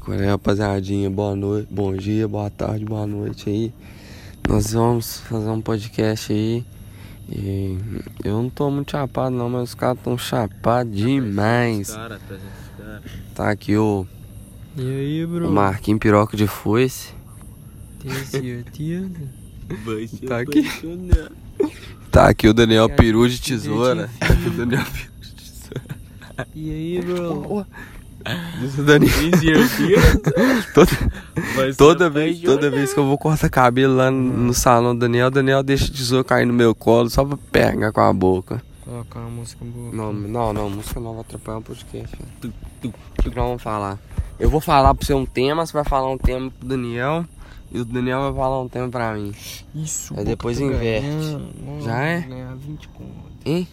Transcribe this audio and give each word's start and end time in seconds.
Qual 0.00 0.18
é, 0.18 0.26
rapaziadinha? 0.26 1.10
Boa 1.10 1.36
noite, 1.36 1.68
bom 1.70 1.94
dia, 1.94 2.26
boa 2.26 2.48
tarde, 2.48 2.84
boa 2.84 3.06
noite 3.06 3.50
aí. 3.50 3.72
Nós 4.48 4.72
vamos 4.72 5.20
fazer 5.20 5.50
um 5.50 5.60
podcast 5.60 6.32
aí. 6.32 6.64
E 7.28 7.78
eu 8.24 8.42
não 8.42 8.48
tô 8.48 8.70
muito 8.70 8.92
chapado 8.92 9.36
não, 9.36 9.50
mas 9.50 9.68
os 9.70 9.74
caras 9.74 9.98
tão 10.02 10.16
chapados 10.16 10.96
demais. 10.96 11.90
Cara, 11.90 12.18
tá 12.18 12.34
gente, 12.34 12.76
cara. 12.78 13.02
Tá 13.34 13.50
aqui 13.50 13.76
o, 13.76 14.06
E 14.76 14.80
aí, 14.82 15.24
o 15.24 15.28
bro? 15.28 15.50
Marquinhos 15.50 16.00
Piroca 16.00 16.36
de 16.36 16.46
Foice. 16.46 17.12
Tem 18.00 18.12
certeza? 18.12 19.10
Tá 20.26 20.38
aqui. 20.40 20.60
apaixonar. 20.60 21.32
Tá 22.10 22.28
aqui 22.28 22.48
o 22.48 22.54
Daniel 22.54 22.88
Peru 22.88 23.28
de 23.28 23.40
tesoura. 23.40 24.08
Tá 24.18 24.26
aqui 24.26 24.48
o 24.48 24.50
Daniel 24.52 24.84
Peru 24.84 25.10
de 25.20 25.34
tesoura. 25.34 25.98
E 26.54 26.70
aí, 26.70 27.02
bro? 27.02 27.66
Diz 28.60 28.78
o 28.78 28.84
Daniel. 28.84 29.12
Toda, 30.74 30.90
toda 31.76 32.10
vez, 32.10 32.40
toda 32.40 32.70
vez 32.70 32.92
que 32.92 33.00
eu 33.00 33.06
vou 33.06 33.16
cortar 33.16 33.48
cabelo 33.48 33.96
lá 33.96 34.10
no, 34.10 34.52
salão 34.52 34.94
do 34.94 35.00
Daniel, 35.00 35.28
o 35.28 35.30
Daniel 35.30 35.62
deixa 35.62 35.86
a 35.86 35.90
tesoura 35.90 36.24
cair 36.24 36.46
no 36.46 36.52
meu 36.52 36.74
colo 36.74 37.08
só 37.08 37.24
pra 37.24 37.38
pegar 37.50 37.92
com 37.92 38.00
a 38.00 38.12
boca. 38.12 38.62
Colocar 38.84 39.20
uma 39.20 39.30
música 39.30 39.64
boa. 39.64 39.92
Não, 39.92 40.12
não, 40.12 40.52
não, 40.52 40.70
música 40.70 41.00
não 41.00 41.12
vai 41.12 41.20
atrapalhar 41.22 41.58
o 41.58 41.62
podcast. 41.62 42.16
O 42.84 42.92
que 43.22 43.28
nós 43.28 43.34
vamos 43.34 43.62
falar? 43.62 43.98
Eu 44.38 44.50
vou 44.50 44.60
falar 44.60 44.94
pra 44.94 45.06
você 45.06 45.14
um 45.14 45.26
tema, 45.26 45.64
você 45.64 45.72
vai 45.72 45.84
falar 45.84 46.10
um 46.10 46.18
tema 46.18 46.50
pro 46.50 46.68
Daniel 46.68 47.24
e 47.70 47.80
o 47.80 47.84
Daniel 47.84 48.20
vai 48.20 48.34
falar 48.34 48.60
um 48.60 48.68
tema 48.68 48.88
pra 48.88 49.14
mim. 49.14 49.34
Isso, 49.74 50.14
Aí 50.16 50.24
depois 50.24 50.58
inverte. 50.58 51.06
Já 51.82 52.02
é? 52.02 52.20
vou 52.20 52.30
Ganhar 52.30 52.56
20 52.56 52.88
conto. 52.88 53.10
Hein? 53.44 53.68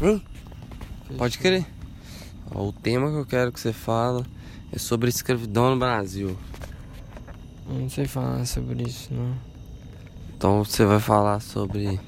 Hein? 0.00 0.22
Pode 1.16 1.38
crer. 1.38 1.66
Ó, 2.54 2.68
o 2.68 2.72
tema 2.72 3.10
que 3.10 3.16
eu 3.16 3.26
quero 3.26 3.52
que 3.52 3.60
você 3.60 3.72
fala 3.72 4.24
é 4.72 4.78
sobre 4.78 5.08
escravidão 5.08 5.70
no 5.70 5.78
Brasil. 5.78 6.36
Eu 7.68 7.74
não 7.74 7.90
sei 7.90 8.06
falar 8.06 8.44
sobre 8.46 8.82
isso, 8.84 9.12
não. 9.12 9.34
Então 10.36 10.64
você 10.64 10.84
vai 10.84 11.00
falar 11.00 11.40
sobre 11.40 11.98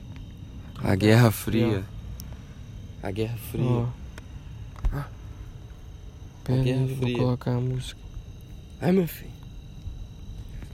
a 0.83 0.95
Guerra 0.95 1.30
Fria. 1.30 1.84
A 3.03 3.11
Guerra 3.11 3.36
Fria. 3.50 3.64
Ó. 3.64 3.86
Pera 6.45 6.62
Guerra 6.62 6.80
aí, 6.80 6.95
vou 6.95 7.12
colocar 7.25 7.50
a 7.52 7.61
música. 7.61 8.00
Ai, 8.80 8.92
meu 8.92 9.06
filho. 9.08 9.30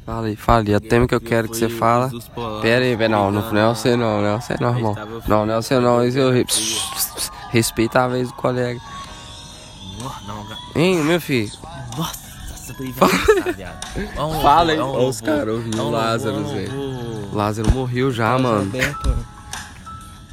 Fala 0.05 0.27
aí, 0.27 0.37
fala 0.37 0.63
aí. 0.69 0.75
O 0.75 0.81
tema 0.81 1.09
que 1.09 1.15
eu 1.15 1.21
quero 1.21 1.49
que 1.49 1.57
você 1.57 1.69
fala. 1.69 2.11
Pera 2.61 2.85
aí, 2.85 2.97
pera, 2.97 3.09
não, 3.09 3.31
não, 3.31 3.53
não 3.53 3.59
é 3.71 3.75
você 3.75 3.97
não, 3.97 4.21
não 4.21 4.29
é 4.29 4.41
você 4.41 4.55
não, 4.61 4.77
irmão. 4.77 4.95
Não, 5.27 5.47
não 5.47 5.55
é 5.55 5.57
você 5.63 5.81
não, 5.81 6.05
isso 6.05 6.19
eu 6.19 6.31
re- 6.31 6.45
respeita 7.51 8.03
a 8.05 8.09
vez 8.09 8.29
do 8.29 8.35
colega. 8.35 8.79
Não, 10.27 10.47
Hein, 10.75 10.97
meu 11.05 11.21
filho? 11.21 11.51
Nossa, 11.97 12.19
essa 12.53 12.75
daí 12.79 12.93
vai 12.93 13.09
passar, 13.09 13.53
viado. 13.55 13.87
Vamos, 14.17 14.43
Fala 14.43 14.73
aí. 14.73 14.79
Ó, 14.79 15.09
os 15.09 15.21
caras 15.21 15.55
ouvindo 15.55 15.83
o 15.83 15.91
Lázaro, 15.91 16.45
vamos. 16.45 17.33
Lázaro 17.33 17.71
morreu 17.73 18.11
já, 18.11 18.39
mano. 18.39 18.63
Aberta. 18.63 19.17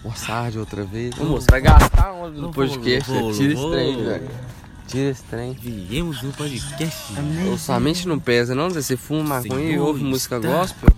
Moçarde 0.04 0.58
outra 0.58 0.84
vez. 0.84 1.18
Ô, 1.20 1.26
moço, 1.26 1.48
vai 1.50 1.62
gastar 1.62 2.12
onde 2.14 2.40
no 2.42 2.52
podcast? 2.52 3.12
vou, 3.12 3.32
velho. 3.32 3.38
Tira 3.38 3.52
esse 3.54 3.70
trem, 3.70 4.04
velho. 4.04 4.30
Tira 4.88 5.10
esse 5.12 5.24
trem. 5.24 5.54
Viemos 5.54 6.22
no 6.24 6.32
podcast. 6.34 7.14
Ô, 7.54 7.58
sua 7.58 7.80
mente 7.80 8.08
não 8.08 8.18
pesa, 8.20 8.56
não? 8.56 8.70
Você 8.70 8.98
fuma 8.98 9.36
maconha 9.42 9.72
e 9.72 9.80
ouve 9.80 10.04
música 10.04 10.40
gospel? 10.40 10.90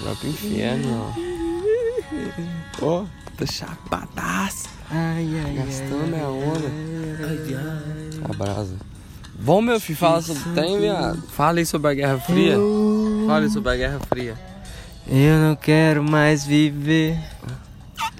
Vai 0.00 0.14
pro 0.16 0.28
inferno, 0.28 1.12
ó. 2.80 2.84
Ó, 2.84 3.04
tá 3.36 3.46
chapadaço. 3.46 4.68
Ai, 4.92 5.28
ai, 5.44 5.54
Gastando 5.54 6.16
a 6.16 6.28
onda. 6.28 6.68
Ai, 7.26 7.54
ai. 7.54 8.20
A 8.24 8.32
brasa. 8.36 8.74
Bom, 9.38 9.60
meu 9.62 9.80
filho, 9.80 9.98
fala 9.98 10.20
sobre 10.22 10.48
o 10.50 10.54
trem, 10.54 10.80
viado. 10.80 11.22
Fala 11.28 11.58
aí 11.58 11.66
sobre 11.66 11.90
a 11.90 11.94
Guerra 11.94 12.18
Fria. 12.18 12.56
Fala 13.26 13.40
aí 13.40 13.50
sobre 13.50 13.70
a 13.72 13.76
Guerra 13.76 14.00
Fria. 14.08 14.38
Eu 15.08 15.38
não 15.38 15.56
quero 15.56 16.02
mais 16.04 16.44
viver. 16.44 17.18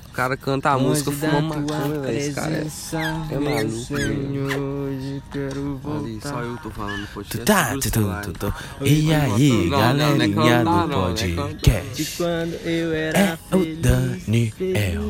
O 0.08 0.14
cara 0.14 0.36
canta 0.36 0.68
a 0.70 0.78
música 0.78 1.10
fumando 1.10 1.48
maconha, 1.68 2.00
velho. 2.00 2.18
Esse 2.18 2.32
cara 2.32 2.52
é... 2.52 3.34
é 3.34 3.38
maluco, 3.38 3.70
Senhor, 3.86 4.58
hoje 4.60 5.22
quero 5.32 5.80
Ali, 5.86 6.12
voltar. 6.12 6.28
só 6.28 6.40
eu 6.42 6.56
tô 6.58 6.70
falando 6.70 7.06
Tu 7.06 7.12
podcast. 7.14 7.44
tá, 7.46 7.76
segura 7.80 8.18
o 8.18 8.20
tu, 8.20 8.32
tu, 8.32 8.38
tu, 8.38 8.54
tu. 8.78 8.84
E 8.84 9.14
aí, 9.14 9.70
Não, 9.70 9.78
não, 9.78 9.94
não 9.94 10.04
é 10.04 10.28
galerinha 10.28 10.58
cantar, 10.58 10.82
do 10.82 10.88
não, 10.88 10.88
não 10.88 11.08
é 11.08 11.34
podcast. 11.34 12.12
quando 12.18 12.52
eu 12.66 12.92
era 12.92 13.18
É 13.18 13.32
o 13.34 13.58
feliz, 13.58 13.78
Daniel 13.78 14.16
sentia 14.18 15.00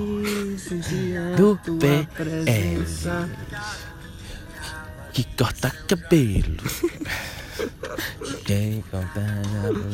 do 1.36 1.58
PL. 1.78 2.06
presença. 2.14 3.28
que 5.12 5.24
corta 5.36 5.70
cabelo. 5.88 6.56
Quem 8.44 8.82
cabelo? 8.90 9.90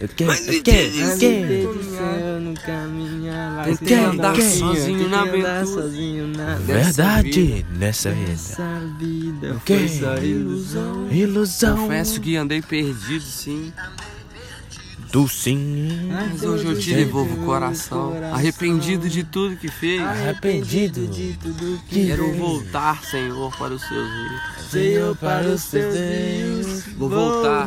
Eu 0.00 0.08
quero, 0.08 0.32
eu 0.32 0.62
quero, 0.62 0.96
eu 0.96 1.18
quero. 1.18 1.52
Eu 1.52 2.54
caminhar 2.66 3.56
lá. 3.56 3.64
Tentei 3.64 3.88
Tentei 3.88 4.04
andar 4.04 4.34
sozinho, 4.34 5.08
na 5.08 5.22
aventura. 5.22 5.66
sozinho 5.66 6.26
na 6.26 6.54
Verdade 6.56 7.66
nessa 7.70 8.10
vida. 8.10 8.32
Essa 8.32 8.80
vida 8.98 9.60
foi 9.64 9.88
só 9.88 10.16
ilusão. 10.18 11.08
Ilusão 11.12 11.76
Confesso 11.76 12.20
que 12.20 12.36
andei 12.36 12.60
perdido, 12.60 13.24
sim. 13.24 13.72
Do 15.12 15.28
sim. 15.28 16.08
Mas 16.10 16.42
hoje 16.42 16.64
eu 16.64 16.80
te 16.80 16.94
devolvo 16.94 17.42
o 17.42 17.44
coração. 17.44 18.14
Arrependido 18.32 19.10
de 19.10 19.22
tudo 19.22 19.56
que 19.56 19.68
fez. 19.68 20.00
Arrependido 20.00 21.06
de 21.06 21.34
tudo 21.34 21.78
que 21.86 22.06
Quero 22.06 22.32
voltar, 22.32 23.04
Senhor, 23.04 23.54
para 23.58 23.74
os 23.74 23.82
seus 23.82 24.08
rios. 24.10 24.70
Senhor 24.70 25.16
para 25.16 25.46
os 25.46 25.66
teus 25.66 25.94
rios. 25.94 26.84
Vou 26.96 27.10
voltar. 27.10 27.66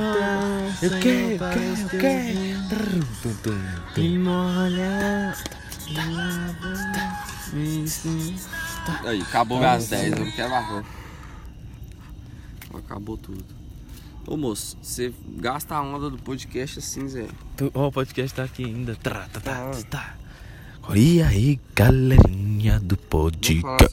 Eu 0.81 0.89
quero, 0.99 1.37
para 1.37 1.53
quero, 1.53 1.81
eu 1.83 3.35
quero. 3.39 3.55
Me 3.95 4.17
molha. 4.17 5.35
me 5.87 6.15
lava, 6.15 7.17
me 7.53 7.77
ensina. 7.77 8.39
Aí, 9.03 9.21
acabou 9.21 9.63
as 9.63 9.87
10, 9.87 10.13
eu 10.13 10.25
não 10.25 10.31
quero 10.31 10.49
mais. 10.49 10.85
Acabou 12.73 13.17
tudo. 13.17 13.64
Ô 14.27 14.35
moço, 14.35 14.75
você 14.81 15.13
gasta 15.37 15.75
a 15.75 15.81
onda 15.83 16.09
do 16.09 16.17
podcast 16.17 16.79
assim, 16.79 17.07
Zé. 17.07 17.27
Ó, 17.75 17.89
o 17.89 17.91
podcast 17.91 18.35
tá 18.35 18.43
aqui 18.43 18.65
ainda. 18.65 18.95
Tá, 18.95 19.27
tá, 19.31 19.39
tá, 19.39 19.69
tá. 19.87 20.15
E 20.95 21.21
aí, 21.21 21.59
galerinha 21.75 22.79
do 22.79 22.97
podcast. 22.97 23.85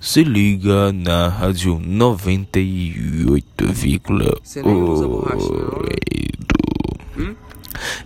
Se 0.00 0.24
liga 0.24 0.90
na 0.92 1.28
rádio 1.28 1.78
98,8. 1.78 4.40
Você 4.42 4.60
nem 4.60 4.82
usa 4.82 5.06
borrachinha, 5.06 5.50
não, 5.50 5.80
né? 5.80 5.90
Hum? 7.16 7.36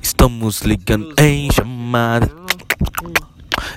Estamos 0.02 0.60
ligando 0.60 1.14
em 1.18 1.50
chamada 1.50 2.30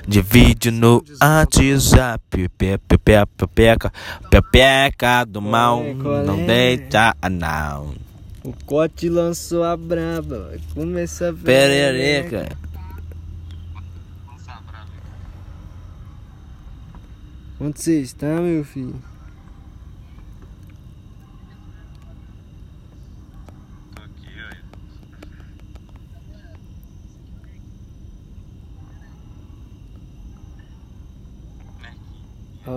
de 0.06 0.22
vídeo 0.22 0.72
no 0.72 1.04
WhatsApp. 1.20 2.48
Pepeca, 2.56 3.26
pepeca, 3.36 3.92
pepeca 4.30 5.24
do 5.24 5.40
mal. 5.40 5.82
É? 5.82 5.94
Não 5.94 6.44
deita, 6.46 7.14
não. 7.30 7.94
O 8.44 8.52
Cote 8.66 9.08
lançou 9.08 9.62
a 9.62 9.76
braba. 9.76 10.48
Vai 10.48 10.60
começar 10.74 11.30
a 11.30 11.32
Perereca. 11.32 12.56
Onde 17.60 17.80
você 17.80 18.00
está, 18.00 18.40
meu 18.40 18.64
filho? 18.64 19.11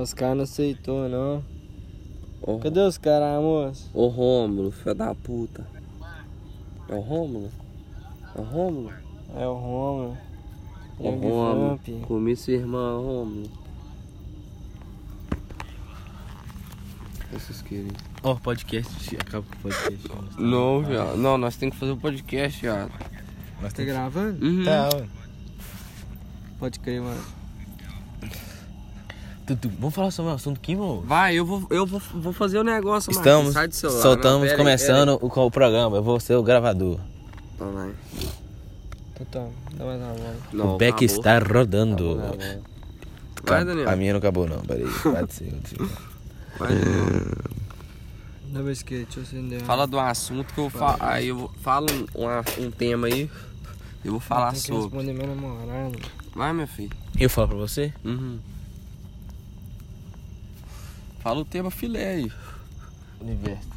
Os 0.05 0.13
caras 0.13 0.37
não 0.37 0.43
aceitou 0.43 1.09
não. 1.09 1.43
Ô, 2.41 2.59
Cadê 2.59 2.79
os 2.79 2.97
caras, 2.97 3.41
moço? 3.41 3.89
Ô 3.91 4.07
Rômulo, 4.07 4.71
filho 4.71 4.93
da 4.93 5.15
puta. 5.15 5.67
É 6.87 6.93
o 6.93 6.99
Rômulo? 6.99 7.49
É 8.35 8.39
o 8.39 8.43
Rômulo? 8.43 8.93
É 9.35 9.47
o 9.47 9.53
Romulo. 9.53 10.17
Ô 10.99 11.09
Young 11.09 11.27
Rômulo. 11.27 11.79
Comi 12.07 12.35
sua 12.35 12.53
irmã, 12.53 12.97
Rômulo. 12.97 13.49
Vocês 17.33 17.61
querem? 17.63 17.91
Ó, 18.21 18.35
podcast. 18.35 19.17
Acaba 19.17 19.43
com 19.43 19.55
o 19.55 19.61
podcast. 19.63 20.07
Não, 20.39 20.83
viado. 20.83 21.17
Não, 21.17 21.37
nós 21.39 21.57
temos 21.57 21.73
que 21.73 21.79
fazer 21.79 21.91
o 21.93 21.97
podcast, 21.97 22.61
viado. 22.61 22.91
Nós 23.59 23.73
Tá 23.73 23.83
gravando? 23.83 24.45
Uhum. 24.45 24.63
Tá, 24.63 24.89
ué. 24.95 25.07
Pode 26.59 26.79
crer, 26.79 27.01
mano. 27.01 27.21
Vamos 29.79 29.93
falar 29.93 30.11
sobre 30.11 30.31
o 30.31 30.35
assunto 30.35 30.57
aqui, 30.57 30.75
mano? 30.75 31.01
Vai, 31.01 31.35
eu 31.35 31.45
vou, 31.45 31.67
eu 31.69 31.85
vou, 31.85 31.99
vou 32.15 32.33
fazer 32.33 32.57
o 32.57 32.63
negócio, 32.63 33.13
Marcos. 33.13 33.17
Estamos, 33.17 33.53
Sai 33.53 33.67
do 33.67 33.75
celular. 33.75 34.01
soltamos, 34.01 34.33
Não, 34.33 34.41
pera 34.41 34.51
aí, 34.53 34.57
começando 34.57 35.19
o, 35.21 35.27
o 35.27 35.51
programa. 35.51 35.97
Eu 35.97 36.03
vou 36.03 36.19
ser 36.19 36.35
o 36.35 36.41
gravador. 36.43 36.99
Tá, 37.57 37.65
vai. 37.65 37.93
Então 39.13 39.25
tá, 39.31 39.47
dá 39.75 39.85
mais 39.85 40.01
uma. 40.01 40.15
Não, 40.51 40.75
o 40.75 40.77
beck 40.77 41.05
acabou. 41.05 41.17
está 41.17 41.39
rodando. 41.39 41.93
Acabou, 42.11 42.33
acabou. 42.33 42.63
Vai, 43.43 43.65
Daniel. 43.65 43.89
A 43.89 43.95
minha 43.95 44.13
não 44.13 44.17
acabou, 44.17 44.47
não. 44.47 44.59
Peraí. 44.61 44.85
Pode 45.03 45.33
ser. 45.33 45.51
pode 45.51 45.69
ser. 45.69 45.77
Vai, 46.57 46.73
Daniel. 46.75 47.25
Dá 48.47 48.61
pra 48.61 48.71
esquerda, 48.71 49.05
deixa 49.05 49.19
eu 49.19 49.23
acender. 49.23 49.61
Fala 49.61 49.85
do 49.85 49.99
assunto 49.99 50.53
que 50.53 50.59
eu 50.59 50.69
falo. 50.69 50.97
Aí 51.01 51.27
eu 51.27 51.51
falo 51.61 51.87
um, 52.15 52.23
um, 52.25 52.65
um 52.67 52.71
tema 52.71 53.07
aí. 53.07 53.29
Eu 54.03 54.11
vou 54.11 54.19
falar 54.19 54.51
Tem 54.53 54.61
que 54.61 54.67
sobre. 54.67 54.83
responder 54.97 55.13
meu 55.13 55.27
namorado. 55.27 55.99
Vai, 56.35 56.53
meu 56.53 56.67
filho. 56.67 56.91
Eu 57.19 57.29
falo 57.29 57.49
pra 57.49 57.57
você? 57.57 57.93
Uhum. 58.03 58.39
Fala 61.25 61.39
o 61.39 61.45
tema 61.45 61.71
filé 61.71 62.07
aí. 62.07 62.31
Universo. 63.19 63.67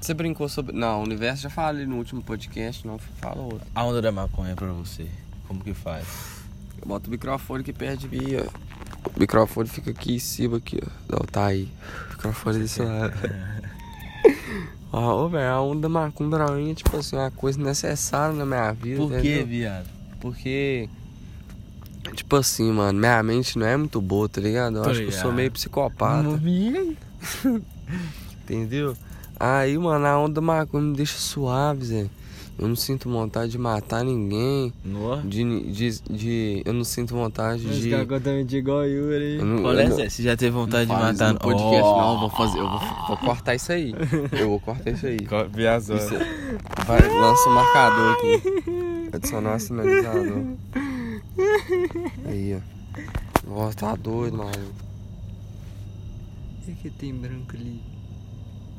Você 0.00 0.14
brincou 0.14 0.48
sobre. 0.48 0.72
Não, 0.72 1.00
o 1.00 1.02
universo 1.02 1.42
já 1.42 1.50
falei 1.50 1.84
no 1.84 1.96
último 1.96 2.22
podcast, 2.22 2.86
não 2.86 2.96
fala 2.96 3.42
outro. 3.42 3.66
A 3.74 3.82
onda 3.82 4.00
da 4.00 4.12
maconha 4.12 4.54
pra 4.54 4.68
você. 4.68 5.08
Como 5.48 5.64
que 5.64 5.74
faz? 5.74 6.06
Eu 6.80 6.86
boto 6.86 7.08
o 7.08 7.10
microfone 7.10 7.62
aqui 7.62 7.72
perto 7.72 8.06
de 8.06 8.08
mim, 8.08 8.36
ó. 8.36 9.10
O 9.10 9.18
microfone 9.18 9.68
fica 9.68 9.90
aqui 9.90 10.14
em 10.14 10.20
cima, 10.20 10.58
aqui, 10.58 10.78
ó. 10.80 11.16
Não, 11.16 11.26
tá 11.26 11.46
aí. 11.46 11.68
O 12.06 12.12
microfone 12.12 12.58
desse 12.60 12.80
lado. 12.80 13.14
Ó, 14.92 15.26
velho, 15.26 15.50
a 15.50 15.60
onda 15.60 15.88
macumba 15.88 16.38
pra 16.38 16.54
mim 16.54 16.70
é, 16.70 16.74
tipo 16.74 16.96
assim, 16.96 17.16
uma 17.16 17.32
coisa 17.32 17.60
necessária 17.60 18.32
na 18.32 18.46
minha 18.46 18.72
vida. 18.72 18.98
Por 18.98 19.20
que, 19.20 19.42
viado? 19.42 19.88
Porque, 20.20 20.88
tipo 22.16 22.34
assim, 22.36 22.72
mano, 22.72 22.98
minha 22.98 23.22
mente 23.22 23.58
não 23.58 23.66
é 23.66 23.76
muito 23.76 24.00
boa, 24.00 24.28
tá 24.28 24.40
ligado? 24.40 24.78
Eu 24.78 24.82
Tô 24.82 24.90
acho 24.90 25.00
que 25.00 25.06
eu 25.06 25.12
sou 25.12 25.20
ligado. 25.22 25.36
meio 25.36 25.50
psicopata. 25.52 26.28
Entendeu? 28.44 28.96
Aí, 29.38 29.76
mano, 29.76 30.06
a 30.06 30.18
onda 30.18 30.40
macumba 30.40 30.84
me 30.84 30.96
deixa 30.96 31.18
suave, 31.18 31.84
Zé. 31.84 32.06
Eu 32.58 32.68
não 32.68 32.76
sinto 32.76 33.10
vontade 33.10 33.52
de 33.52 33.58
matar 33.58 34.02
ninguém. 34.02 34.72
No? 34.82 35.20
De, 35.20 35.70
de, 35.72 36.00
de- 36.10 36.62
eu 36.64 36.72
não 36.72 36.84
sinto 36.84 37.14
vontade 37.14 37.68
Esse 37.68 37.80
de. 37.82 37.90
cara 37.90 38.06
conta 38.06 38.42
de 38.44 38.56
igual 38.56 38.86
Yuri. 38.86 39.36
não- 39.42 39.58
eu 39.70 39.78
é, 39.78 39.88
não- 39.90 39.96
Zé? 39.96 40.08
Você 40.08 40.22
já 40.22 40.34
teve 40.38 40.52
vontade 40.52 40.86
de 40.88 40.96
Faz 40.96 41.18
matar 41.18 41.34
no 41.34 41.38
podcast, 41.40 41.82
Oh. 41.82 41.98
não, 42.00 42.12
eu 42.14 42.20
vou 42.20 42.30
fazer, 42.30 42.58
eu 42.58 42.70
vou, 42.70 42.80
vou 43.08 43.16
cortar 43.18 43.54
isso 43.54 43.72
aí. 43.72 43.94
Eu 44.32 44.48
vou 44.48 44.60
cortar 44.60 44.90
isso 44.90 45.06
aí. 45.06 45.18
Viazou. 45.52 45.98
Vai, 46.86 47.06
lança 47.20 47.46
o 47.50 47.54
marcador 47.54 48.12
aqui. 48.14 48.42
Adicionar 49.12 49.56
o 49.56 49.60
sinalizador. 49.60 50.42
Aí, 52.26 52.54
ó. 52.54 53.48
Nossa, 53.48 53.76
tá 53.76 53.94
doido, 53.96 54.36
mano. 54.38 54.72
O 56.68 56.74
que 56.74 56.90
tem 56.90 57.14
branco 57.14 57.54
ali? 57.54 57.80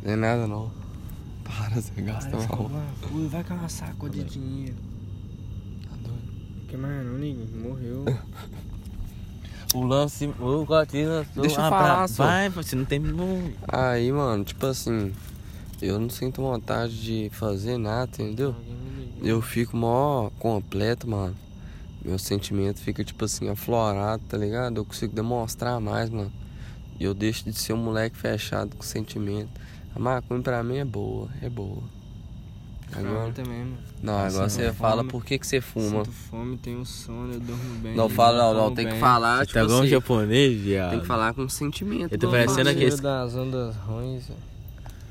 Não 0.04 0.12
é 0.12 0.16
nada 0.16 0.48
não. 0.48 0.72
Para, 1.44 1.82
você 1.82 2.02
gasta 2.02 2.36
mal. 2.36 2.68
vai, 2.68 2.88
Ui, 3.14 3.28
vai 3.28 3.44
com 3.44 3.54
uma 3.54 3.70
saco 3.70 4.10
de 4.10 4.24
dinheiro. 4.24 4.76
Tá 5.90 5.96
doido. 6.04 6.68
Que 6.68 6.76
mais 6.78 7.06
não, 7.06 7.14
ninguém 7.18 7.48
morreu. 7.58 8.06
O 9.76 9.84
lance, 9.84 10.26
o 10.40 10.66
lançou. 10.66 11.26
Deixa 11.36 11.60
eu 11.60 11.66
Ah, 11.66 11.70
falar, 11.70 11.96
pra- 11.98 12.08
só. 12.08 12.26
Vai, 12.26 12.48
você 12.50 12.74
não 12.74 12.86
tem. 12.86 13.02
Aí, 13.68 14.10
mano, 14.14 14.44
tipo 14.46 14.66
assim, 14.66 15.12
eu 15.82 16.00
não 16.00 16.10
sinto 16.10 16.42
vontade 16.42 17.00
de 17.04 17.30
fazer 17.34 17.78
nada, 17.78 18.10
entendeu? 18.14 18.56
Eu 19.22 19.42
fico 19.42 19.76
mó 19.76 20.30
completo, 20.40 21.08
mano. 21.10 21.36
Meu 22.08 22.18
sentimento 22.18 22.80
fica, 22.80 23.04
tipo 23.04 23.26
assim, 23.26 23.50
aflorado, 23.50 24.24
tá 24.30 24.38
ligado? 24.38 24.78
Eu 24.78 24.86
consigo 24.86 25.14
demonstrar 25.14 25.80
mais, 25.82 26.10
mano. 26.10 26.32
E 26.98 27.04
eu 27.04 27.14
deixo 27.14 27.44
de 27.44 27.54
ser 27.54 27.74
um 27.74 27.78
moleque 27.78 28.16
fechado 28.16 28.76
com 28.78 28.82
sentimento. 28.82 29.50
A 29.94 30.00
maconha 30.00 30.42
pra 30.42 30.64
mim 30.64 30.78
é 30.78 30.86
boa, 30.86 31.28
é 31.42 31.50
boa. 31.50 31.84
Agora, 32.96 33.32
também, 33.34 33.60
mano. 33.66 33.78
não, 34.02 34.18
agora 34.18 34.48
você 34.50 34.72
fala 34.72 34.98
fome. 35.02 35.10
por 35.12 35.26
que, 35.26 35.38
que 35.38 35.46
você 35.46 35.60
fuma. 35.60 36.06
Sinto 36.06 36.12
fome, 36.14 36.58
tenho 36.58 36.86
sono, 36.86 37.34
eu 37.34 37.40
durmo 37.42 37.76
bem. 37.80 37.94
Não 37.96 38.08
fala, 38.08 38.54
não, 38.54 38.70
não, 38.70 38.74
tem 38.74 38.86
que 38.86 38.92
bem. 38.94 39.00
falar, 39.02 39.40
Você 39.40 39.48
tipo 39.48 39.54
tá 39.60 39.64
igual 39.66 39.78
um 39.80 39.82
assim, 39.82 39.90
japonês, 39.92 40.62
viado. 40.62 40.92
tem 40.92 41.00
que 41.02 41.06
falar 41.06 41.34
com 41.34 41.50
sentimento. 41.50 42.14
Eu 42.14 42.18
tô 42.18 42.30
parecendo 42.32 42.56
falei. 42.60 42.74
aquele- 42.74 42.92
Cheiro 42.92 43.04
das 43.04 43.36
ondas 43.36 43.76
ruins. 43.76 44.30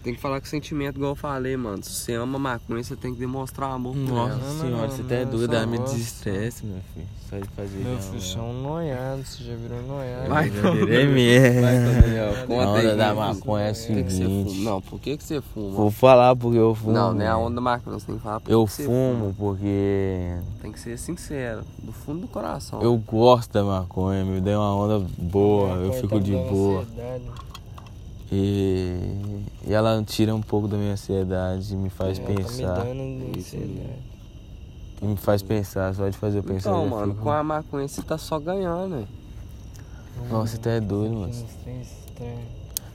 Tem 0.06 0.14
que 0.14 0.20
falar 0.20 0.40
com 0.40 0.46
sentimento, 0.46 0.98
igual 0.98 1.10
eu 1.10 1.16
falei, 1.16 1.56
mano. 1.56 1.82
Se 1.82 1.90
você 1.90 2.14
ama 2.14 2.38
maconha, 2.38 2.80
você 2.80 2.94
tem 2.94 3.12
que 3.12 3.18
demonstrar 3.18 3.72
amor 3.72 3.92
por 3.92 3.98
Nossa 4.02 4.34
ela. 4.34 4.52
Senhora, 4.52 4.86
não, 4.86 4.88
você 4.88 5.02
tá 5.02 5.14
é 5.16 5.24
dá 5.48 5.66
me 5.66 5.78
desestresse, 5.80 6.64
meu 6.64 6.78
filho. 6.94 7.06
Só 7.28 7.36
de 7.36 7.48
fazer 7.48 7.78
Meu 7.78 7.96
já, 7.96 8.00
filho, 8.02 8.12
né? 8.14 8.20
você 8.20 8.38
é 8.38 8.40
um 8.40 8.62
noiado, 8.62 9.24
você 9.24 9.42
já 9.42 9.54
virou 9.56 9.82
noiado. 9.82 10.28
Vai, 10.28 10.50
não. 10.50 10.74
virei 10.74 11.06
Vai, 11.06 11.12
mesmo. 11.12 11.60
Daniel, 12.02 12.30
A 12.30 12.68
onda 12.68 12.78
aí. 12.78 12.96
da 12.96 13.08
como 13.08 13.20
maconha 13.20 13.64
é 13.64 13.74
você 13.74 14.06
seguinte. 14.06 14.54
fuma? 14.54 14.70
Não, 14.70 14.80
por 14.80 15.00
que, 15.00 15.16
que 15.16 15.24
você 15.24 15.40
fuma? 15.40 15.70
Vou 15.76 15.90
falar 15.90 16.36
porque 16.36 16.56
eu 16.56 16.72
fumo. 16.76 16.92
Não, 16.92 17.12
não 17.12 17.22
é 17.22 17.26
a 17.26 17.36
onda 17.36 17.56
da 17.56 17.60
maconha, 17.60 17.98
você 17.98 18.06
tem 18.06 18.16
que 18.16 18.22
falar 18.22 18.38
por 18.38 18.48
Eu 18.52 18.64
que 18.64 18.70
que 18.70 18.76
você 18.76 18.84
fumo 18.84 19.34
porque 19.36 20.36
Tem 20.62 20.70
que 20.70 20.78
ser 20.78 20.96
sincero, 21.00 21.62
do 21.82 21.90
fundo 21.90 22.20
do 22.20 22.28
coração. 22.28 22.80
eu 22.80 22.96
gosto 22.96 23.52
da 23.52 23.64
maconha, 23.64 24.24
me 24.24 24.40
deu 24.40 24.60
uma 24.60 24.72
onda 24.76 25.04
boa, 25.18 25.70
eu 25.78 25.92
fico 25.94 26.20
de 26.20 26.30
boa. 26.30 26.82
ansiedade. 26.82 27.24
E, 28.30 28.98
e 29.66 29.72
ela 29.72 30.02
tira 30.02 30.34
um 30.34 30.40
pouco 30.42 30.66
da 30.66 30.76
minha 30.76 30.92
ansiedade 30.92 31.72
e 31.74 31.76
me 31.76 31.88
faz 31.90 32.18
É, 32.18 32.22
pensar. 32.22 32.76
Tá 32.78 32.84
me 32.84 32.94
dando 33.20 33.38
Isso 33.38 33.56
ansiedade. 33.56 33.98
E 35.02 35.04
me 35.06 35.16
faz 35.16 35.42
pensar, 35.42 35.94
só 35.94 36.08
de 36.08 36.16
fazer 36.16 36.38
eu 36.38 36.42
pensar. 36.42 36.70
Então, 36.70 36.84
eu 36.84 36.90
mano, 36.90 37.12
fico- 37.12 37.22
com 37.24 37.30
a 37.30 37.44
maconha 37.44 37.86
você 37.86 38.02
tá 38.02 38.16
só 38.18 38.38
ganhando, 38.38 38.96
né? 38.96 39.06
Nossa, 40.30 40.52
você 40.52 40.58
tá 40.58 40.70
é 40.70 40.80
doido, 40.80 41.14
mano. 41.14 41.32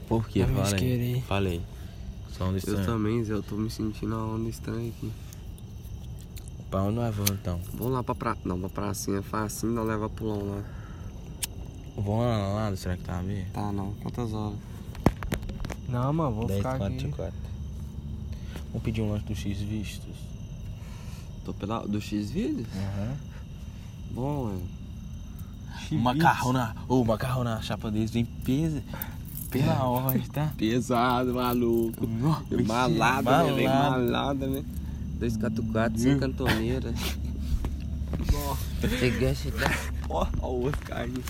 Por 0.07 0.27
quê? 0.27 0.43
Tá 0.43 0.51
aí. 0.51 0.63
esquerei. 0.63 1.21
Falei. 1.21 1.61
Só 2.37 2.45
onda 2.45 2.53
Eu 2.53 2.57
estranha. 2.57 2.85
também, 2.85 3.23
Zé, 3.23 3.33
eu 3.33 3.43
tô 3.43 3.55
me 3.55 3.69
sentindo 3.69 4.15
uma 4.15 4.35
onda 4.35 4.49
estranha 4.49 4.89
aqui. 4.89 5.11
Pra 6.69 6.81
onde 6.83 6.95
nós 6.95 7.15
vamos 7.15 7.31
então? 7.31 7.59
Vamos 7.73 7.93
lá 7.93 8.03
pra 8.03 8.15
pra... 8.15 8.35
Não, 8.43 8.59
pra 8.59 8.69
pracinha 8.69 9.19
é 9.19 9.21
facinho, 9.21 9.71
não 9.73 9.83
leva 9.83 10.09
pulão 10.09 10.39
lá. 10.43 10.63
Vamos 11.95 12.25
lá 12.25 12.37
no 12.49 12.55
lado, 12.55 12.77
será 12.77 12.97
que 12.97 13.03
tá 13.03 13.19
a 13.19 13.21
ver? 13.21 13.45
Tá, 13.53 13.71
não. 13.71 13.93
Quantas 14.01 14.33
horas? 14.33 14.57
Não, 15.91 16.13
mano, 16.13 16.31
vou 16.31 16.47
10, 16.47 16.57
ficar 16.57 16.77
4, 16.77 16.95
aqui. 16.95 17.07
4. 17.09 17.33
Vamos 18.67 18.83
pedir 18.83 19.01
um 19.01 19.11
lanche 19.11 19.25
do 19.25 19.35
X 19.35 19.59
vistos. 19.59 20.15
Tô 21.43 21.53
pela... 21.53 21.85
do 21.87 21.99
X-Vídeos? 21.99 22.67
Aham. 22.75 23.17
Bom, 24.11 24.47
ué. 24.47 24.55
O 25.91 25.95
macarrão 25.99 26.53
na. 26.53 26.75
Ô, 26.87 27.01
o 27.01 27.05
macarrão 27.05 27.43
na 27.43 27.61
chapa 27.61 27.91
deles 27.91 28.11
vem 28.11 28.23
peso. 28.23 28.81
Pela 29.49 29.83
ordem, 29.83 30.21
tá? 30.21 30.53
Pesado, 30.57 31.33
maluco. 31.33 32.07
Malada, 32.65 33.43
né? 33.43 33.53
Vem 33.53 33.67
malada, 33.67 34.47
né? 34.47 34.63
Dois 35.19 35.35
catucados, 35.35 36.01
sem 36.01 36.17
cantoneira. 36.17 36.93
Você 38.81 39.09
gosta 39.11 39.51
da... 39.51 39.71
Ó 40.09 40.47
o 40.47 40.63
outro 40.63 40.81
caindo. 40.85 41.21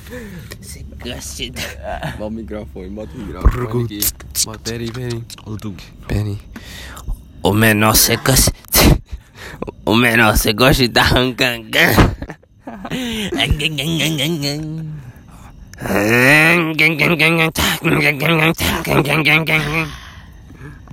Você 0.61 0.83
gosta 0.83 1.49
da... 1.51 2.11
Bota 2.11 2.25
o 2.25 2.31
microfone, 2.31 2.89
bota 2.89 3.15
o 3.15 3.19
microfone 3.19 3.83
aqui. 3.85 3.99
Bota, 4.45 4.59
peraí, 4.63 4.91
peraí. 4.91 5.23
Peraí. 6.07 6.37
O 7.43 7.53
menor 7.53 7.95
você 7.95 8.17
gosta... 8.17 8.51
O 9.85 9.95
menor 9.95 10.37
você 10.37 10.53
gosta 10.53 10.87
da 10.87 11.01
rancangã. 11.03 11.91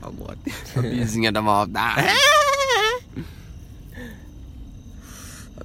A 0.03 0.11
moto. 0.11 0.39
A 0.77 0.81
vizinha 0.81 1.31
da 1.31 1.43
maldade. 1.43 2.09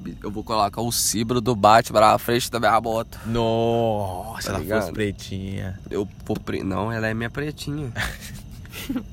A 0.03 0.05
bi- 0.05 0.17
Eu 0.21 0.29
vou 0.29 0.43
colocar 0.43 0.81
o 0.81 0.91
cibro 0.91 1.39
do 1.39 1.55
Batman 1.55 2.01
na 2.01 2.17
frente 2.17 2.51
da 2.51 2.59
minha 2.59 2.81
moto. 2.81 3.17
Nossa, 3.25 4.47
Tá 4.47 4.53
ela 4.55 4.59
ligado? 4.59 4.81
fosse 4.81 4.91
pretinha. 4.91 5.79
Eu 5.89 6.05
vou 6.25 6.35
pre... 6.37 6.61
Não, 6.61 6.91
ela 6.91 7.07
é 7.07 7.13
minha 7.13 7.29
pretinha. 7.29 7.89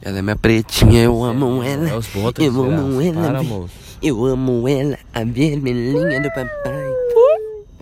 ela 0.00 0.18
é 0.18 0.22
minha 0.22 0.36
pretinha, 0.36 1.02
eu 1.02 1.22
amo 1.24 1.62
ela. 1.62 1.88
É 1.90 1.96
os 1.96 2.06
botas, 2.08 2.44
Eu 2.44 2.64
amo 2.64 3.00
ela. 3.00 3.22
Para, 3.28 3.40
vi- 3.40 3.46
moço. 3.48 3.74
Eu 4.02 4.24
amo 4.24 4.68
ela, 4.68 4.98
a 5.12 5.24
vermelhinha 5.24 6.20
do 6.22 6.28
papai. 6.30 6.92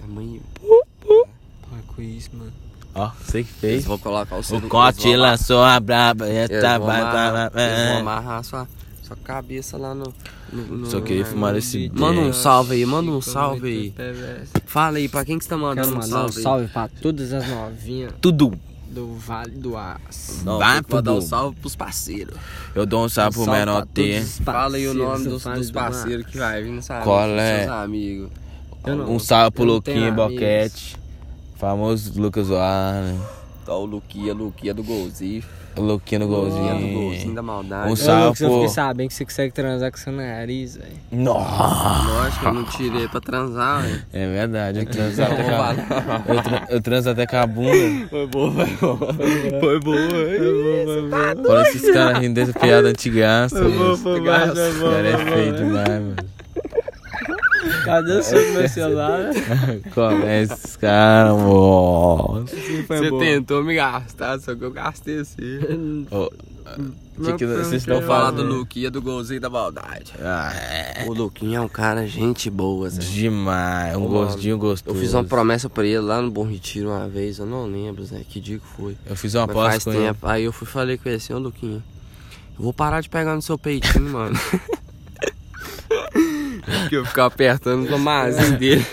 A 0.02 0.06
mãe. 0.08 0.40
Para 0.60 1.78
com 1.94 2.02
isso, 2.02 2.30
mano. 2.32 2.52
Ó, 2.96 3.10
você 3.20 3.42
que 3.42 3.50
Eles 3.50 3.60
fez. 3.60 3.84
vão 3.84 3.98
colocar 3.98 4.36
o 4.36 4.40
O 4.40 4.68
Cote 4.68 5.08
vão- 5.10 5.16
lançou 5.20 5.62
a 5.64 5.78
braba. 5.80 6.28
E 6.28 6.36
Eles 6.36 6.60
tá 6.62 6.78
vão 6.78 6.88
amarrar, 6.90 7.50
vai 7.52 7.64
eles 7.64 7.88
vão 7.90 7.98
amarrar 7.98 8.44
sua, 8.44 8.68
sua 9.06 9.16
cabeça 9.16 9.76
lá 9.76 9.94
no. 9.94 10.12
no- 10.52 10.76
no- 10.78 10.86
Só 10.86 11.00
queria 11.00 11.24
fumar 11.24 11.54
esse 11.56 11.90
Manda 11.94 12.20
um 12.20 12.32
salve 12.32 12.74
aí, 12.74 12.86
manda 12.86 13.10
um 13.10 13.20
salve 13.20 13.94
aí. 13.96 14.40
Fala 14.66 14.98
aí, 14.98 15.08
pra 15.08 15.24
quem 15.24 15.38
que 15.38 15.44
você 15.44 15.50
tá 15.50 15.56
mandando 15.56 15.88
Quero 15.88 15.90
um 15.90 16.00
mandar 16.00 16.06
um 16.06 16.08
salve? 16.32 16.36
aí? 16.38 16.42
salve 16.42 16.66
pra 16.68 16.88
todas 17.02 17.32
as 17.32 17.46
novinhas 17.48 18.12
Tudo. 18.20 18.52
do 18.90 19.14
Vale 19.14 19.50
do 19.52 19.76
Aço. 19.76 20.44
Não, 20.44 20.58
Vai 20.58 20.76
mandar 20.76 20.82
pro 20.88 20.98
um 20.98 21.02
Dudu. 21.02 21.22
salve 21.22 21.56
pros 21.60 21.74
parceiros. 21.76 22.34
Eu 22.74 22.86
dou 22.86 23.04
um 23.04 23.08
salve 23.08 23.34
pro 23.36 23.44
Salve 23.44 23.58
menor 23.60 23.80
todos 23.86 23.92
T. 23.94 24.18
os 24.20 24.38
Fala 24.38 24.76
aí 24.76 24.86
o 24.88 24.94
parceiros 24.94 24.96
nome 25.12 25.24
do 25.24 25.30
dos, 25.30 25.42
Vale 25.44 25.58
dos 25.58 25.70
do 25.70 25.74
parceiros 25.74 26.26
que 26.26 26.38
vai 26.38 26.62
vir, 26.62 26.82
sabe? 26.82 27.04
Qual 27.04 27.28
Dos 27.28 27.38
é? 27.38 27.58
Seus 27.64 27.70
amigos. 27.72 28.30
Eu 28.86 28.96
não- 28.96 29.12
Um 29.14 29.18
salve 29.18 29.50
pro 29.50 29.62
eu 29.64 29.66
não 29.66 29.80
tenho 29.80 29.96
Luquinha 29.98 30.12
amigos. 30.24 30.34
Boquete. 30.40 30.96
Famoso 31.56 32.20
Lucas 32.20 32.48
Warner. 32.50 33.16
Tá 33.64 33.74
o 33.74 33.84
Luquinha, 33.86 34.34
Luquinha 34.34 34.74
do 34.74 34.82
golzinho. 34.82 35.42
O 35.76 35.80
Luquinha 35.80 36.20
no 36.20 36.26
Luquinha 36.26 36.74
do 36.74 36.78
golzinho 36.80 37.00
golzinho. 37.02 37.34
da 37.34 37.42
maldade. 37.42 37.88
Um 37.88 37.92
Ô, 37.92 37.96
salve. 37.96 38.44
Lucas, 38.44 38.62
eu 38.62 38.68
sabendo 38.68 39.08
que 39.08 39.14
você 39.14 39.24
consegue 39.24 39.52
transar 39.52 39.90
com 39.90 39.96
seu 39.98 40.12
nariz, 40.12 40.76
velho. 40.76 40.92
Nossa! 41.10 42.12
Lógico, 42.12 42.44
eu 42.46 42.52
não 42.54 42.64
tirei 42.64 43.08
pra 43.08 43.20
transar, 43.20 43.82
velho. 43.82 44.02
É 44.12 44.26
verdade, 44.28 44.78
eu 44.80 44.86
transo 44.86 45.22
até 45.22 45.34
Vou 45.42 45.44
com 45.44 45.62
a... 45.62 46.34
eu, 46.34 46.42
tra- 46.42 46.66
eu 46.70 46.80
transo 46.80 47.10
até 47.10 47.26
com 47.26 47.36
a 47.36 47.46
bunda. 47.46 48.06
Foi 48.08 48.26
boa, 48.28 48.52
foi 48.52 48.76
boa. 48.76 49.14
Foi 49.60 49.80
boa, 49.80 51.34
Olha 51.48 51.62
esses 51.62 51.90
caras 51.90 52.18
rindo 52.20 52.34
dessa 52.34 52.52
piada 52.52 52.88
antigaça. 52.88 53.56
Foi 53.58 53.70
bom, 53.72 53.78
mano. 53.78 53.96
foi 53.96 54.18
bom, 54.18 54.24
Graças. 54.24 54.54
foi 54.58 54.68
Esse 54.68 54.78
bom, 54.78 54.90
cara 54.90 55.08
é 55.08 55.16
foi 55.18 55.32
feio 55.32 55.52
demais, 55.56 55.88
mano. 55.88 56.16
Cadê 57.84 58.12
o 58.12 58.22
seu 58.22 58.52
meu 58.52 58.68
celular? 58.68 59.30
É 60.26 60.42
esses 60.42 60.76
caras, 60.76 61.34
Você 61.36 63.10
tentou 63.18 63.62
me 63.62 63.74
gastar, 63.74 64.38
só 64.40 64.54
que 64.54 64.64
eu 64.64 64.70
gastei 64.70 65.20
assim. 65.20 66.06
Ô, 66.10 66.30
que 67.22 67.32
que 67.34 67.46
Não, 67.46 67.56
vocês 67.56 67.82
estão 67.82 68.00
falar 68.02 68.30
do 68.30 68.38
falando? 68.38 68.56
Luquinha 68.56 68.90
do 68.90 69.00
golzinho 69.00 69.40
da 69.40 69.50
maldade. 69.50 70.12
Ah, 70.18 70.52
é. 70.54 71.04
O 71.06 71.12
Luquinha 71.12 71.58
é 71.58 71.60
um 71.60 71.68
cara 71.68 72.06
gente 72.06 72.50
boa, 72.50 72.88
Zé. 72.90 73.00
Demais, 73.02 73.96
um 73.96 74.06
Ô, 74.06 74.08
gostinho 74.08 74.58
gostoso. 74.58 74.96
Eu 74.96 75.00
fiz 75.00 75.14
uma 75.14 75.22
promessa 75.24 75.68
pra 75.68 75.84
ele 75.84 76.00
lá 76.00 76.20
no 76.20 76.30
Bom 76.30 76.44
Retiro 76.44 76.88
uma 76.88 77.06
vez, 77.08 77.38
eu 77.38 77.46
não 77.46 77.66
lembro, 77.66 78.04
Zé, 78.04 78.22
que 78.28 78.40
dia 78.40 78.58
que 78.58 78.66
foi. 78.76 78.96
Eu 79.06 79.14
fiz 79.14 79.34
uma 79.34 79.46
Mas 79.46 79.54
faz 79.56 79.68
aposta 79.74 79.90
com 79.90 79.96
ele. 79.96 80.06
tempo. 80.06 80.26
Aí 80.26 80.44
eu 80.44 80.52
fui 80.52 80.66
e 80.66 80.70
falei 80.70 80.96
com 80.96 81.08
ele 81.08 81.16
assim, 81.16 81.32
ô 81.32 81.38
Luquinha, 81.38 81.82
eu 82.58 82.64
vou 82.64 82.72
parar 82.72 83.00
de 83.00 83.08
pegar 83.08 83.34
no 83.36 83.42
seu 83.42 83.58
peitinho, 83.58 84.10
mano. 84.10 84.34
Porque 86.84 86.96
eu 86.96 87.04
ficava 87.04 87.28
apertando 87.28 87.84
os 87.84 87.90
mamazinhos 87.90 88.58
dele. 88.58 88.86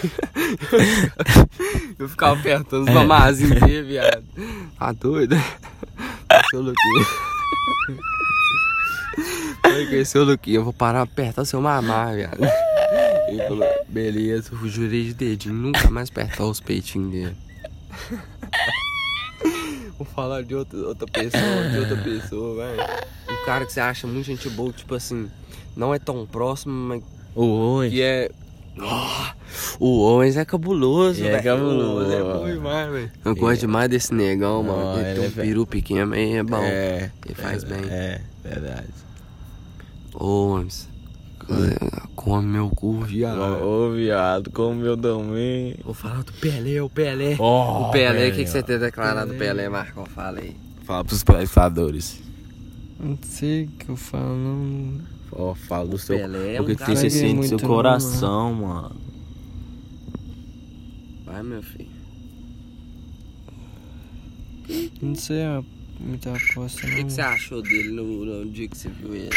eu 1.99 2.07
ficava 2.09 2.39
apertando 2.39 2.87
os 2.87 2.93
mamazinhos 2.93 3.59
dele, 3.59 3.83
viado. 3.83 4.23
Tá 4.79 4.91
doido? 4.93 5.35
Seu 6.49 6.61
Luquinha. 6.61 7.05
Falei 9.61 9.87
com 9.87 10.05
seu 10.05 10.23
Luquinha, 10.23 10.57
eu 10.57 10.63
vou 10.63 10.73
parar 10.73 11.01
apertar 11.01 11.45
seu 11.45 11.61
mamar, 11.61 12.15
viado. 12.15 12.39
Ele 13.27 13.43
falou, 13.47 13.67
beleza, 13.87 14.51
eu 14.51 14.67
jurei 14.67 15.05
de 15.05 15.13
dedinho, 15.13 15.55
nunca 15.55 15.89
mais 15.89 16.09
apertar 16.09 16.45
os 16.45 16.59
peitinhos 16.59 17.11
dele. 17.11 17.37
Vou 19.97 20.05
falar 20.05 20.41
de 20.43 20.55
outra, 20.55 20.79
outra 20.79 21.07
pessoa, 21.07 21.69
de 21.69 21.77
outra 21.77 21.97
pessoa, 21.97 22.65
velho. 22.65 22.81
Um 23.29 23.45
cara 23.45 23.65
que 23.65 23.73
você 23.73 23.79
acha 23.79 24.07
muito 24.07 24.25
gente 24.25 24.49
boa, 24.49 24.73
tipo 24.73 24.95
assim, 24.95 25.29
não 25.75 25.93
é 25.93 25.99
tão 25.99 26.25
próximo, 26.25 26.73
mas 26.73 27.03
O 27.35 27.45
Oi. 27.75 27.89
que 27.89 28.01
é. 28.01 28.29
Ah, 28.79 29.35
o 29.79 29.99
Owens 29.99 30.37
é 30.37 30.45
cabuloso, 30.45 31.23
é 31.23 31.31
velho. 31.31 31.43
cabuloso. 31.43 31.89
O 31.89 31.95
Owens 31.97 32.13
é 32.13 32.23
bom 32.23 32.53
demais, 32.53 32.91
velho. 32.91 33.11
Eu 33.25 33.35
gosto 33.35 33.59
demais 33.61 33.89
desse 33.89 34.13
negão, 34.13 34.63
Não, 34.63 34.73
mano. 34.75 34.99
Ele, 34.99 35.09
ele 35.09 35.15
tem 35.15 35.25
é 35.25 35.27
um 35.27 35.31
peru 35.31 35.67
pequeno, 35.67 36.07
mas 36.07 36.35
é 36.35 36.43
bom. 36.43 36.63
É. 36.63 37.11
Ele 37.25 37.35
faz 37.35 37.63
é, 37.63 37.67
bem. 37.67 37.89
É, 37.89 38.21
verdade. 38.43 38.87
Owens, 40.13 40.89
come 42.15 42.47
meu 42.47 42.69
cu, 42.69 43.01
viado. 43.01 43.63
Ô, 43.63 43.91
viado, 43.91 44.51
como 44.51 44.75
meu 44.75 44.97
também. 44.97 45.75
Vou 45.83 45.93
falar 45.93 46.23
do 46.23 46.33
Pelé, 46.33 46.81
o 46.81 46.89
Pelé. 46.89 47.35
Oh, 47.39 47.87
o 47.87 47.91
Pelé, 47.91 48.29
o 48.29 48.31
que, 48.33 48.43
que 48.43 48.49
você 48.49 48.63
tem 48.63 48.79
declarado 48.79 49.31
do 49.31 49.37
Pelé, 49.37 49.67
Marcão? 49.69 50.05
Fala 50.05 50.39
aí. 50.39 50.55
Fala 50.83 51.03
pros 51.03 51.23
telespectadores. 51.23 52.21
Não 52.99 53.17
sei 53.23 53.63
o 53.63 53.67
que 53.67 53.89
eu 53.89 53.95
falo, 53.95 54.35
não. 54.35 55.01
Ó, 55.33 55.53
fala 55.55 55.87
do 55.87 55.97
seu. 55.97 56.17
Pelé 56.17 56.55
é 56.55 56.61
o 56.61 56.65
que 56.65 56.71
um 56.71 56.75
que 56.75 56.79
cara 56.81 56.95
você 56.95 57.03
que 57.03 57.09
sente 57.11 57.29
no 57.33 57.35
muito 57.39 57.59
seu 57.59 57.67
coração, 57.67 58.53
mano. 58.53 58.95
Vai, 61.25 61.41
meu 61.43 61.63
filho. 61.63 61.89
Não 65.01 65.15
sei 65.15 65.43
muita 65.99 66.31
aposta, 66.35 66.85
O 66.85 66.89
não. 66.89 66.95
que, 66.97 67.03
que 67.05 67.11
você 67.13 67.21
achou 67.21 67.61
dele 67.61 67.91
no, 67.91 68.25
no 68.25 68.49
dia 68.51 68.67
que 68.67 68.77
você 68.77 68.89
viu 68.89 69.13
ele? 69.15 69.29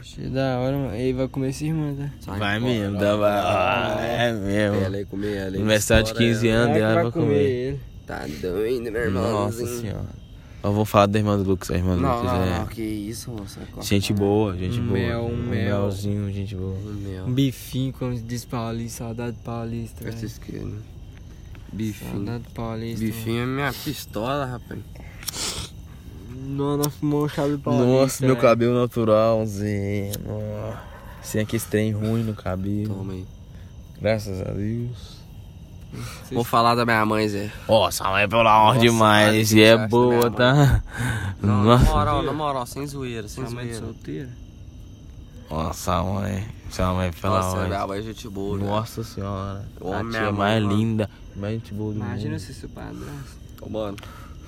Achei 0.00 0.28
da 0.28 0.58
hora, 0.58 0.76
mano. 0.76 0.94
Ele 0.94 1.12
vai 1.12 1.28
comer 1.28 1.50
esse 1.50 1.66
irmão, 1.66 1.94
tá? 1.94 2.10
Sai 2.20 2.38
Vai 2.38 2.60
mesmo, 2.60 2.98
dá, 2.98 3.16
vai. 3.16 3.30
Ah, 3.32 3.96
é 4.00 4.32
mesmo. 4.32 4.80
Pelé 4.80 5.04
comer 5.04 5.36
ela. 5.36 5.56
Aniversário 5.56 6.04
de 6.06 6.14
15 6.14 6.48
anos 6.48 6.72
que 6.74 6.78
dela 6.80 6.94
vai 6.94 7.02
vai 7.04 7.12
comer. 7.12 7.80
Tá 8.06 8.26
doido, 8.40 8.90
meu 8.90 9.10
Nossa 9.12 9.62
irmãozinho. 9.62 9.80
senhora. 9.80 10.29
Eu 10.62 10.72
vou 10.74 10.84
falar 10.84 11.06
da 11.06 11.18
irmã 11.18 11.38
do 11.38 11.42
Lucas, 11.42 11.70
a 11.70 11.74
irmã 11.74 11.94
do 11.96 12.02
Não, 12.02 12.16
Lucas 12.16 12.32
não, 12.32 12.42
é. 12.42 12.58
não, 12.58 12.66
que 12.66 12.82
isso, 12.82 13.30
moça. 13.30 13.60
Gente 13.80 14.12
boa, 14.12 14.54
gente 14.56 14.78
Um 14.78 14.86
boa. 14.86 14.98
mel, 14.98 15.24
um 15.24 15.36
mel. 15.36 15.82
melzinho, 15.82 16.30
gente 16.32 16.54
boa. 16.54 16.74
Um 16.74 16.92
mel. 16.92 17.24
Um 17.24 17.32
bifinho, 17.32 17.92
como 17.94 18.14
diz 18.14 18.44
Paulista, 18.44 19.04
saudade 19.04 19.36
de 19.36 19.42
Paulista, 19.42 20.04
que, 20.44 20.52
né? 20.58 20.78
Bifinho. 21.72 22.10
Saudade 22.12 22.44
de 22.44 22.50
Paulista. 22.50 23.04
Bifinho 23.04 23.42
é 23.42 23.46
minha 23.46 23.72
pistola, 23.72 24.44
rapaz. 24.44 24.80
Não, 26.28 26.76
não 26.76 26.90
fumou 26.90 27.26
chave 27.28 27.56
de 27.56 27.62
Paulista. 27.62 27.86
Nossa, 27.86 28.26
meu 28.26 28.36
cabelo 28.36 28.74
naturalzinho. 28.74 30.12
Nossa. 30.26 30.82
Sem 31.22 31.40
aquele 31.42 31.62
trem 31.62 31.92
ruim 31.92 32.22
no 32.22 32.34
cabelo. 32.34 32.94
Toma 32.94 33.12
aí. 33.14 33.24
Graças 34.00 34.40
a 34.42 34.52
Deus. 34.52 35.19
Vou 36.32 36.44
falar 36.44 36.74
da 36.74 36.84
minha 36.84 37.04
mãe, 37.04 37.28
Zé. 37.28 37.50
Nossa, 37.68 38.04
a 38.04 38.10
mãe 38.10 38.22
é 38.22 38.28
pela 38.28 38.62
honra 38.62 38.74
Nossa, 38.74 38.80
demais. 38.80 39.52
E 39.52 39.62
é 39.62 39.76
que 39.78 39.86
boa, 39.88 40.08
minha 40.16 40.30
tá? 40.30 40.82
Não, 41.42 41.64
na 41.64 41.78
Nossa. 41.78 41.84
moral, 41.90 42.22
na 42.22 42.32
moral, 42.32 42.66
sem 42.66 42.86
zoeira, 42.86 43.26
sem 43.28 43.44
Sua 43.44 43.54
mãe 43.54 43.66
de 43.66 43.74
zoeira. 43.74 43.86
solteira? 43.94 44.28
Nossa, 45.50 46.02
mãe. 46.02 46.46
Sua 46.70 46.94
mãe 46.94 47.08
é 47.08 47.10
pela 47.12 47.40
Nossa, 47.42 47.66
minha 47.66 47.86
mãe 47.86 47.98
é 47.98 48.02
gente 48.02 48.28
boa, 48.28 48.56
velho. 48.56 48.70
Nossa 48.70 49.02
senhora. 49.02 49.68
Eu 49.80 49.92
a 49.92 49.98
tia 49.98 50.04
mais 50.04 50.34
mãe, 50.36 50.60
mano. 50.60 50.76
linda. 50.76 51.10
Mais 51.36 51.54
gente 51.54 51.74
boa 51.74 51.92
do 51.92 51.98
Imagina 51.98 52.30
mundo. 52.30 52.40
se 52.40 52.54
seu 52.54 52.68
padrasto. 52.68 53.40
Ô, 53.62 53.68
mano, 53.68 53.96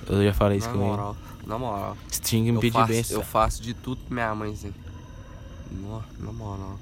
Eu 0.07 0.23
já 0.23 0.33
falei 0.33 0.57
isso 0.59 0.67
na 0.67 0.73
com 0.73 0.79
ele. 0.79 0.87
moral, 0.89 1.17
na 1.45 1.57
moral. 1.57 1.97
String 2.09 2.43
me 2.51 2.55
Eu 2.55 2.59
pedir 2.61 2.85
benção. 2.87 3.17
eu 3.17 3.23
faço 3.23 3.61
de 3.61 3.73
tudo 3.73 3.99
pra 4.05 4.13
minha 4.15 4.33
mãe, 4.35 4.55
Zé. 4.55 4.69
Nó, 5.71 5.99
na 6.19 6.31
moral. 6.31 6.79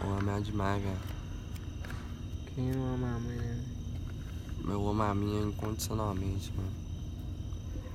Eu 0.00 0.12
amo 0.12 0.30
ela 0.30 0.40
demais, 0.40 0.80
velho. 0.82 0.96
Quem 2.54 2.64
não 2.72 2.94
ama 2.94 3.06
a 3.16 3.20
mãe, 3.20 3.36
né? 3.36 3.57
Eu 4.68 4.88
amo 4.88 5.02
a 5.02 5.14
minha 5.14 5.42
incondicionalmente, 5.42 6.52
mano. 6.56 6.70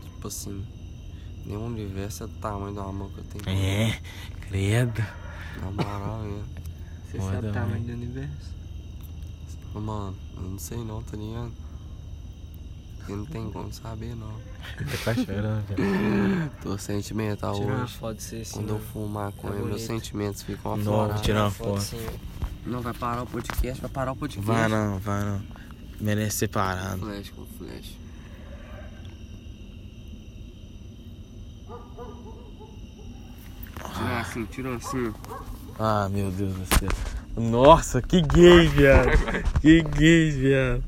Tipo 0.03 0.27
assim, 0.27 0.65
nenhum 1.45 1.65
universo 1.67 2.23
é 2.23 2.27
do 2.27 2.33
tamanho 2.35 2.73
do 2.73 2.81
amor 2.81 3.09
que 3.11 3.17
eu 3.19 3.23
tenho. 3.25 3.57
É, 3.57 3.99
credo. 4.47 5.03
Na 5.61 5.71
moral, 5.71 6.21
é. 6.25 6.63
Você 7.11 7.17
Boa 7.17 7.31
sabe 7.31 7.47
o 7.47 7.53
tamanho 7.53 7.83
do 7.83 7.91
universo? 7.93 8.53
Mano, 9.75 10.15
eu 10.37 10.43
não 10.43 10.59
sei 10.59 10.77
não, 10.77 11.01
tá 11.03 11.17
ligado? 11.17 11.51
Porque 12.97 13.13
não 13.13 13.25
tem 13.25 13.51
como 13.51 13.73
saber, 13.73 14.15
não. 14.15 14.31
Tá 14.31 14.97
quase 15.03 15.25
chorando, 15.25 15.65
velho. 15.67 16.51
Tô 16.63 16.77
sentimental 16.77 17.53
Tirar 17.55 17.73
uma 17.73 17.83
hoje. 17.83 17.97
foto 17.97 18.15
de 18.17 18.23
você 18.23 18.35
assim. 18.37 18.53
Quando 18.53 18.69
eu 18.69 18.79
fumar 18.79 19.31
com 19.33 19.49
Tá 19.49 19.55
ele, 19.55 19.65
meus 19.65 19.81
sentimentos 19.81 20.41
ficam 20.43 20.77
Não, 20.77 20.81
aflorados. 20.81 21.15
vou 21.15 21.23
tirar 21.23 21.41
uma 21.43 21.51
foto 21.51 21.75
assim. 21.77 22.07
Não, 22.65 22.81
vai 22.81 22.93
parar 22.93 23.23
o 23.23 23.27
podcast, 23.27 23.81
vai 23.81 23.89
parar 23.91 24.11
o 24.13 24.15
podcast. 24.15 24.45
Vai 24.47 24.69
não, 24.69 24.99
vai 24.99 25.23
não. 25.25 25.41
Merece 26.03 26.39
separado. 26.39 26.99
Flash 26.99 27.29
com 27.29 27.45
flash. 27.57 27.97
Tira 33.93 34.19
assim, 34.19 34.45
tira 34.45 34.75
assim. 34.75 35.13
Ah, 35.79 36.09
meu 36.09 36.29
Deus 36.29 36.53
do 36.53 36.65
céu. 36.77 36.89
Nossa, 37.37 38.01
que 38.01 38.21
gay, 38.21 38.67
viado. 38.67 39.11
Que 39.61 39.81
gay, 39.81 40.31
viado. 40.31 40.83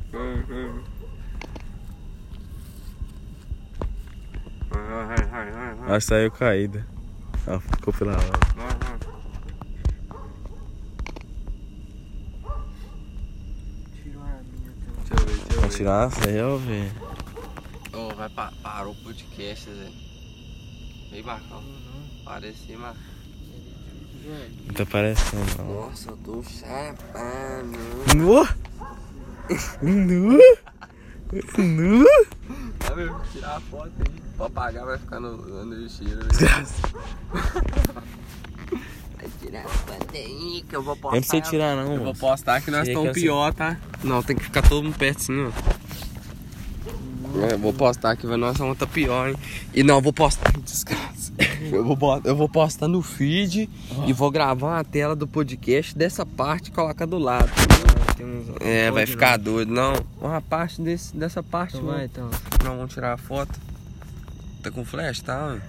Vai, 4.70 5.06
vai, 5.08 5.26
vai, 5.28 5.52
vai, 5.52 5.76
vai. 5.76 5.96
Ah, 5.96 6.00
saiu 6.02 6.30
caída. 6.32 6.86
Ah, 7.48 7.60
ficou 7.60 7.94
pela 7.94 8.12
hora. 8.12 8.40
vai, 8.56 8.68
vai. 8.68 8.96
Tirou 14.04 14.22
a 14.24 14.42
minha 14.44 14.72
também. 15.10 15.36
Deixa 15.50 15.65
ver, 15.78 15.84
deixa 15.84 16.38
eu 16.38 16.60
Vai 16.60 16.66
ver. 16.70 16.76
tirar 16.86 16.86
a 16.86 16.90
selfie? 16.90 16.92
Ô, 17.94 18.16
vai 18.16 18.30
pa 18.30 18.52
parou 18.62 18.94
o 18.94 18.96
podcast, 19.04 19.70
Zé. 19.70 19.90
Vem, 21.12 21.24
Marcão. 21.24 21.62
Parece, 22.24 22.72
Marcão. 22.76 23.02
Não 24.66 24.74
tá 24.74 24.86
parecendo, 24.88 25.46
não. 25.60 25.66
Nossa, 25.86 26.10
eu 26.10 26.18
tô 26.18 26.42
chapado. 26.44 27.78
Nu! 28.16 28.48
Nu! 29.84 30.40
Nu! 31.58 32.06
Vai 32.80 32.96
mesmo, 32.96 33.20
tirar 33.32 33.58
a 33.58 33.62
foto 33.62 33.92
aí. 34.00 34.06
Pra 34.36 34.48
apagar 34.48 34.86
vai 34.86 34.98
ficar 34.98 35.20
no, 35.20 35.38
no 35.38 35.76
vestido. 35.76 36.26
né? 36.26 36.32
Vai 39.56 39.64
tirar 39.64 39.66
a 39.66 39.70
foto 39.70 40.16
aí 40.16 40.66
que 40.68 40.76
eu 40.76 40.84
vou 40.84 40.96
postar. 40.96 41.18
Precisa 41.18 41.42
tirar, 41.42 41.76
não, 41.76 41.94
Eu 41.94 42.04
vou 42.04 42.14
postar 42.16 42.62
que 42.62 42.72
nós 42.72 42.88
estamos 42.88 43.14
que 43.14 43.22
pior, 43.22 43.54
tá? 43.54 43.78
Não, 44.04 44.22
tem 44.24 44.36
que 44.36 44.44
ficar 44.44 44.62
todo 44.62 44.84
mundo 44.84 44.98
perto 44.98 45.18
assim, 45.20 45.46
ó. 45.46 45.52
É, 47.44 47.58
vou 47.58 47.74
postar 47.74 48.12
aqui, 48.12 48.26
vai 48.26 48.38
nossa 48.38 48.64
onda 48.64 48.76
tá 48.76 48.88
pior, 48.88 49.30
hein? 49.30 49.36
E 49.74 49.84
não, 49.84 50.02
vou 50.02 50.14
postar. 50.14 50.52
Desgraça. 50.64 51.34
Eu 51.70 51.84
vou, 51.84 51.96
bot- 51.96 52.26
eu 52.26 52.36
vou 52.36 52.48
postar 52.48 52.88
no 52.88 53.02
feed 53.02 53.70
e 54.08 54.14
vou 54.14 54.32
gravar 54.32 54.80
a 54.80 54.84
tela 54.84 55.16
do 55.16 55.28
podcast 55.28 55.98
dessa 55.98 56.26
parte 56.26 56.70
e 56.70 56.72
colocar 56.72 57.06
do 57.06 57.18
lado. 57.18 57.50
Uns... 58.22 58.56
É, 58.62 58.90
vai 58.90 59.02
Pode 59.04 59.12
ficar 59.12 59.38
doido. 59.38 59.74
Não, 59.74 59.94
uma 60.22 60.42
parte 60.42 60.82
desse, 60.82 61.16
dessa 61.16 61.44
parte. 61.44 61.76
Então 61.76 61.88
não. 61.88 61.94
vai, 61.96 62.06
então. 62.06 62.30
Não, 62.64 62.78
vamos 62.78 62.94
tirar 62.94 63.14
a 63.14 63.18
foto. 63.18 63.60
Tá 64.64 64.72
com 64.72 64.86
flash, 64.86 65.22
tá? 65.22 65.48
ué? 65.48 65.62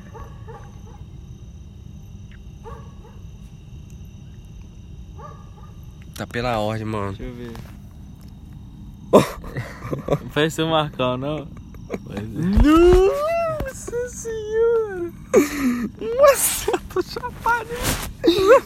Tá 6.16 6.26
pela 6.26 6.58
ordem, 6.58 6.86
mano. 6.86 7.12
Deixa 7.12 7.22
eu 7.24 7.34
ver. 7.34 7.52
Não 10.22 10.30
faz 10.30 10.54
seu 10.54 10.66
Marcão, 10.66 11.16
não? 11.16 11.48
É. 12.10 12.20
Nossa 13.62 14.08
senhora! 14.08 15.12
Nossa, 16.00 16.70
eu 16.70 16.80
tô 16.88 17.02
chapado. 17.02 17.68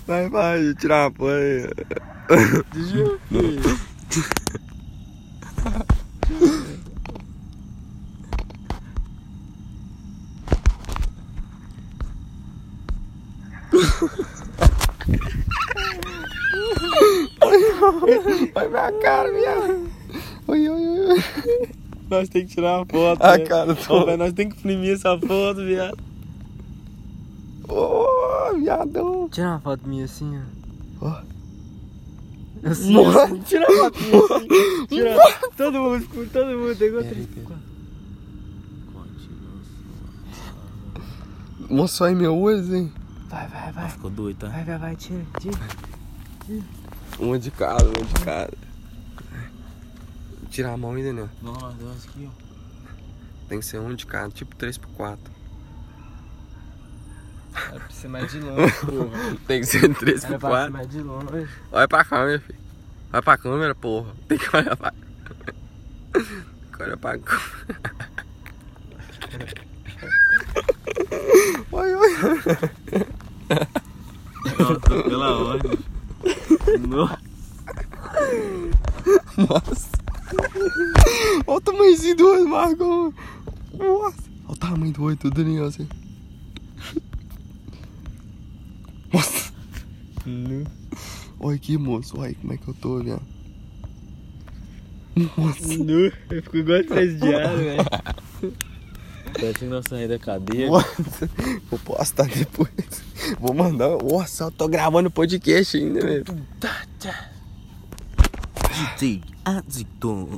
Vai, 0.07 0.29
vai, 0.29 0.59
deixa 0.59 0.71
eu 0.71 0.77
tirar 0.77 1.07
a 1.07 1.11
porra 1.11 1.35
aí. 1.35 1.69
Deixa 2.73 3.19
minha 18.81 18.93
cara, 19.01 19.33
viado. 19.33 19.91
Oi, 20.49 20.69
oi, 20.69 20.89
oi, 20.89 21.01
oi. 21.11 21.71
Nós 22.09 22.29
tem 22.29 22.47
que 22.47 22.55
tirar 22.55 22.79
uma 22.79 22.87
foto. 22.87 23.23
A 23.23 23.37
né? 23.37 23.45
cara 23.45 23.73
Ô, 23.73 23.77
toda. 23.77 24.07
velho, 24.07 24.19
nós 24.19 24.33
tem 24.33 24.49
que 24.49 24.57
imprimir 24.57 24.95
essa 24.95 25.19
foto, 25.19 25.65
viado. 25.65 25.99
Ô, 27.69 28.57
viadão. 28.59 29.29
Tira 29.29 29.49
uma 29.49 29.61
foto 29.61 29.89
minha 29.89 30.05
assim, 30.07 30.41
ó. 31.01 31.07
Ó. 31.07 31.23
Assim, 32.65 32.93
Nossa. 32.93 33.25
assim. 33.25 33.39
Tira 33.41 33.67
uma 33.71 33.93
foto 33.93 34.49
minha 34.49 34.77
assim. 34.77 34.87
Tira. 34.89 35.17
Todo 35.57 35.79
mundo, 35.79 36.29
todo 36.33 36.59
mundo. 36.59 36.77
Tem 36.77 36.93
outro. 36.93 37.61
Mostrou 41.69 42.09
aí 42.09 42.15
meu 42.17 42.37
olho, 42.37 42.75
hein? 42.75 42.93
Vai, 43.29 43.47
vai, 43.47 43.71
vai. 43.71 43.89
Ficou 43.91 44.11
doido, 44.11 44.39
tá? 44.39 44.49
Vai, 44.49 44.65
vai, 44.65 44.79
vai. 44.79 44.97
Tira, 44.97 45.25
tira. 45.39 46.61
Uma 47.21 47.39
de 47.39 47.51
cada, 47.53 47.85
uma 47.85 47.93
de 47.93 48.25
cada. 48.25 48.70
Tirar 50.51 50.73
a 50.73 50.77
mão 50.77 50.93
ainda, 50.93 51.13
né? 51.13 51.29
Não, 51.43 51.53
nós 51.53 51.75
dois 51.77 52.05
aqui, 52.07 52.29
ó. 52.29 52.51
Tem 53.49 53.61
que 53.61 53.65
ser 53.67 53.79
um 53.79 53.95
de 53.95 54.05
cada, 54.07 54.31
tipo 54.31 54.55
3x4. 54.57 55.19
Era 57.55 57.81
pra 57.81 57.91
ser 57.91 58.09
mais 58.09 58.31
de 58.31 58.41
longe, 58.41 58.73
porra. 58.87 59.37
Tem 59.47 59.61
que 59.61 59.67
ser 59.67 59.85
Era 59.85 59.95
pra 59.95 60.07
ser 60.19 60.29
3x4. 60.39 60.71
mais 60.71 60.89
de 60.89 61.01
longe. 61.03 61.49
Olha 61.73 61.89
pra 61.89 62.05
câmera, 62.05 62.41
filho. 62.41 62.59
Olha 63.13 63.23
pra 63.23 63.39
câmera, 63.39 63.75
porra. 63.75 64.15
Tem 64.29 64.39
que 64.39 64.57
olhar 64.57 64.77
pra 64.77 64.93
Olha 66.81 66.97
pra 66.97 67.19
câmera. 67.19 68.11
Oi, 71.73 71.95
oi. 71.95 72.11
Não, 74.59 74.81
tô 74.81 75.03
pela 75.05 75.39
ordem. 75.39 75.79
Não. 76.89 77.09
Nossa. 79.47 79.91
Olha 81.47 81.57
o 81.57 81.61
tamanhozinho 81.61 82.17
do 82.17 82.29
olho, 82.29 82.49
Marcão. 82.49 83.15
Nossa. 83.75 84.23
Olha 85.01 85.01
o 85.01 85.01
tamanho 85.01 85.01
do 85.01 85.05
olho, 85.05 85.17
tudo 85.17 85.63
ó, 85.63 85.67
assim. 85.67 85.89
Nossa. 89.13 89.53
Olha 91.41 91.57
aqui, 91.57 91.79
moço. 91.79 92.21
Olha 92.21 92.35
como 92.35 92.53
é 92.53 92.57
que 92.59 92.69
eu 92.69 92.75
tô, 92.75 92.99
viado. 93.03 93.23
Nossa. 95.17 95.79
Nu. 95.79 96.13
Eu 96.31 96.43
fico 96.43 96.59
igual 96.59 96.85
presidiário, 96.85 97.57
velho. 97.57 97.85
Parece 99.33 99.59
que 99.61 99.65
nós 99.65 99.87
saímos 99.89 100.11
da 100.11 100.19
cadeia. 100.19 100.69
Nossa. 100.69 101.31
Vou 101.71 101.79
postar 101.79 102.27
depois. 102.29 102.71
Vou 103.41 103.55
mandar. 103.55 103.89
Nossa, 104.03 104.45
eu 104.45 104.51
tô 104.51 104.69
gravando 104.69 105.11
podcast 105.11 105.77
ainda, 105.79 106.01
velho. 106.01 106.25
DJ 108.99 109.23
Aziton. 109.45 110.29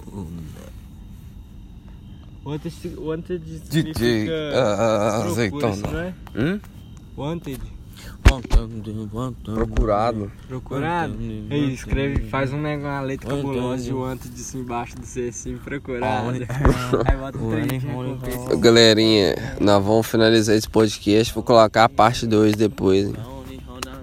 Wanted, 2.45 2.97
wanted 2.99 3.45
DJ 3.45 3.95
significa 3.95 4.33
ah, 4.55 5.25
azeitona. 5.25 5.73
isso 5.73 5.87
não 5.87 6.01
é? 6.01 6.15
Hum? 6.35 6.61
Wanted. 7.17 7.61
Procurado. 9.45 10.33
Procurado? 10.49 11.14
Aí 11.51 11.75
escreve, 11.75 12.29
faz 12.29 12.53
um 12.53 12.61
negócio, 12.61 12.90
uma 12.90 13.01
letra 13.03 13.29
cabulosa 13.29 13.85
de 13.85 13.93
wanted 13.93 14.35
isso 14.35 14.57
embaixo 14.57 14.97
do 14.97 15.05
C 15.05 15.29
assim, 15.29 15.57
procurado. 15.59 16.31
Aí 17.05 17.16
bota 17.16 18.57
Galerinha, 18.57 19.35
nós 19.61 19.85
vamos 19.85 20.07
finalizar 20.07 20.57
esse 20.57 20.69
podcast. 20.69 21.33
Vou 21.35 21.43
colocar 21.43 21.85
a 21.85 21.88
parte 21.88 22.27
2 22.27 22.57
depois, 22.57 23.07
hein? 23.07 23.32